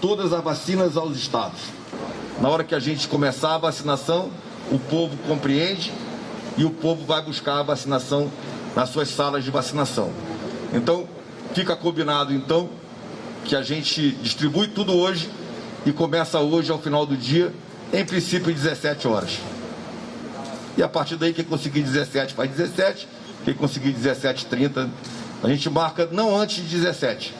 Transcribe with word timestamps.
todas 0.00 0.32
as 0.32 0.44
vacinas 0.44 0.96
aos 0.96 1.16
estados. 1.16 1.60
Na 2.40 2.48
hora 2.48 2.62
que 2.62 2.74
a 2.74 2.78
gente 2.78 3.08
começar 3.08 3.54
a 3.54 3.58
vacinação, 3.58 4.30
o 4.70 4.78
povo 4.78 5.16
compreende 5.26 5.92
e 6.56 6.64
o 6.64 6.70
povo 6.70 7.04
vai 7.04 7.22
buscar 7.22 7.60
a 7.60 7.62
vacinação 7.62 8.30
nas 8.76 8.90
suas 8.90 9.08
salas 9.08 9.42
de 9.44 9.50
vacinação. 9.50 10.10
Então, 10.72 11.08
Fica 11.54 11.76
combinado 11.76 12.34
então 12.34 12.68
que 13.44 13.54
a 13.54 13.62
gente 13.62 14.10
distribui 14.10 14.66
tudo 14.66 14.92
hoje 14.92 15.30
e 15.86 15.92
começa 15.92 16.40
hoje 16.40 16.72
ao 16.72 16.80
final 16.80 17.06
do 17.06 17.16
dia, 17.16 17.52
em 17.92 18.04
princípio 18.04 18.52
17 18.52 19.06
horas. 19.06 19.38
E 20.76 20.82
a 20.82 20.88
partir 20.88 21.14
daí 21.14 21.32
quem 21.32 21.44
conseguir 21.44 21.82
17 21.82 22.34
faz 22.34 22.50
17, 22.50 23.06
quem 23.44 23.54
conseguir 23.54 23.92
17 23.92 24.46
30, 24.46 24.90
a 25.44 25.48
gente 25.48 25.70
marca 25.70 26.08
não 26.10 26.36
antes 26.36 26.56
de 26.56 26.76
17. 26.76 27.32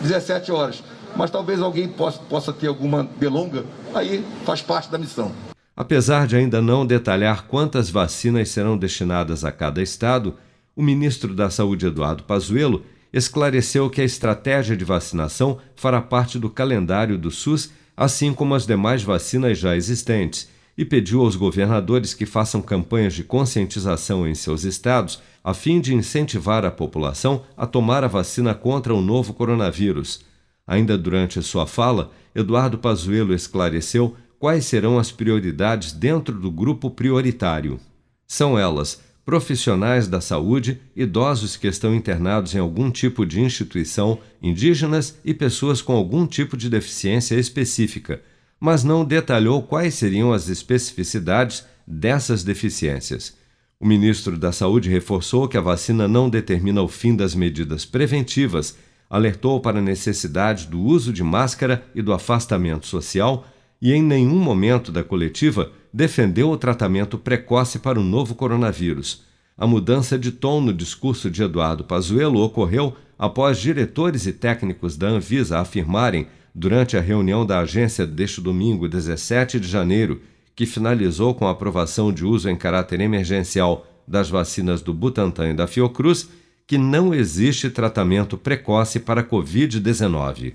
17 0.00 0.50
horas. 0.50 0.82
Mas 1.14 1.30
talvez 1.30 1.60
alguém 1.60 1.88
possa, 1.88 2.20
possa 2.20 2.54
ter 2.54 2.68
alguma 2.68 3.04
delonga, 3.18 3.66
aí 3.94 4.24
faz 4.46 4.62
parte 4.62 4.90
da 4.90 4.96
missão. 4.96 5.30
Apesar 5.76 6.26
de 6.26 6.36
ainda 6.36 6.62
não 6.62 6.86
detalhar 6.86 7.44
quantas 7.46 7.90
vacinas 7.90 8.48
serão 8.48 8.78
destinadas 8.78 9.44
a 9.44 9.52
cada 9.52 9.82
estado, 9.82 10.36
o 10.74 10.82
ministro 10.82 11.34
da 11.34 11.50
Saúde 11.50 11.86
Eduardo 11.86 12.22
Pazuello 12.22 12.82
esclareceu 13.12 13.90
que 13.90 14.00
a 14.00 14.04
estratégia 14.04 14.76
de 14.76 14.84
vacinação 14.84 15.58
fará 15.74 16.00
parte 16.00 16.38
do 16.38 16.48
calendário 16.48 17.18
do 17.18 17.30
SUS, 17.30 17.70
assim 17.96 18.32
como 18.32 18.54
as 18.54 18.66
demais 18.66 19.02
vacinas 19.02 19.58
já 19.58 19.76
existentes, 19.76 20.48
e 20.78 20.84
pediu 20.84 21.20
aos 21.20 21.36
governadores 21.36 22.14
que 22.14 22.24
façam 22.24 22.62
campanhas 22.62 23.12
de 23.12 23.24
conscientização 23.24 24.26
em 24.26 24.34
seus 24.34 24.64
estados, 24.64 25.20
a 25.42 25.52
fim 25.52 25.80
de 25.80 25.94
incentivar 25.94 26.64
a 26.64 26.70
população 26.70 27.42
a 27.56 27.66
tomar 27.66 28.04
a 28.04 28.08
vacina 28.08 28.54
contra 28.54 28.94
o 28.94 29.00
novo 29.00 29.34
coronavírus. 29.34 30.20
Ainda 30.66 30.96
durante 30.96 31.42
sua 31.42 31.66
fala, 31.66 32.12
Eduardo 32.34 32.78
Pazuello 32.78 33.34
esclareceu 33.34 34.14
quais 34.38 34.64
serão 34.64 34.98
as 34.98 35.10
prioridades 35.10 35.92
dentro 35.92 36.38
do 36.38 36.50
grupo 36.50 36.90
prioritário. 36.90 37.78
São 38.26 38.58
elas: 38.58 39.02
profissionais 39.30 40.08
da 40.08 40.20
saúde, 40.20 40.80
idosos 40.96 41.56
que 41.56 41.68
estão 41.68 41.94
internados 41.94 42.52
em 42.52 42.58
algum 42.58 42.90
tipo 42.90 43.24
de 43.24 43.40
instituição, 43.40 44.18
indígenas 44.42 45.20
e 45.24 45.32
pessoas 45.32 45.80
com 45.80 45.92
algum 45.92 46.26
tipo 46.26 46.56
de 46.56 46.68
deficiência 46.68 47.36
específica, 47.36 48.20
mas 48.58 48.82
não 48.82 49.04
detalhou 49.04 49.62
quais 49.62 49.94
seriam 49.94 50.32
as 50.32 50.48
especificidades 50.48 51.64
dessas 51.86 52.42
deficiências. 52.42 53.36
O 53.78 53.86
ministro 53.86 54.36
da 54.36 54.50
Saúde 54.50 54.90
reforçou 54.90 55.46
que 55.46 55.56
a 55.56 55.60
vacina 55.60 56.08
não 56.08 56.28
determina 56.28 56.82
o 56.82 56.88
fim 56.88 57.14
das 57.14 57.32
medidas 57.32 57.84
preventivas, 57.84 58.76
alertou 59.08 59.60
para 59.60 59.78
a 59.78 59.82
necessidade 59.82 60.66
do 60.66 60.80
uso 60.80 61.12
de 61.12 61.22
máscara 61.22 61.84
e 61.94 62.02
do 62.02 62.12
afastamento 62.12 62.84
social 62.84 63.46
e, 63.80 63.92
em 63.92 64.02
nenhum 64.02 64.38
momento 64.38 64.92
da 64.92 65.02
coletiva, 65.02 65.70
defendeu 65.92 66.50
o 66.50 66.56
tratamento 66.56 67.18
precoce 67.18 67.78
para 67.78 67.98
o 67.98 68.04
novo 68.04 68.34
coronavírus. 68.34 69.24
A 69.56 69.66
mudança 69.66 70.18
de 70.18 70.30
tom 70.32 70.60
no 70.60 70.72
discurso 70.72 71.30
de 71.30 71.42
Eduardo 71.42 71.84
Pazuello 71.84 72.40
ocorreu 72.40 72.96
após 73.18 73.58
diretores 73.58 74.26
e 74.26 74.32
técnicos 74.32 74.96
da 74.96 75.08
Anvisa 75.08 75.58
afirmarem, 75.58 76.26
durante 76.54 76.96
a 76.96 77.00
reunião 77.00 77.46
da 77.46 77.60
agência 77.60 78.06
deste 78.06 78.40
domingo, 78.40 78.88
17 78.88 79.60
de 79.60 79.68
janeiro, 79.68 80.20
que 80.56 80.66
finalizou 80.66 81.34
com 81.34 81.46
a 81.46 81.52
aprovação 81.52 82.12
de 82.12 82.24
uso 82.24 82.48
em 82.48 82.56
caráter 82.56 83.00
emergencial 83.00 83.86
das 84.06 84.28
vacinas 84.28 84.82
do 84.82 84.92
Butantan 84.92 85.50
e 85.50 85.54
da 85.54 85.66
Fiocruz, 85.66 86.28
que 86.66 86.76
não 86.78 87.14
existe 87.14 87.70
tratamento 87.70 88.36
precoce 88.36 88.98
para 88.98 89.20
a 89.20 89.24
Covid-19. 89.24 90.54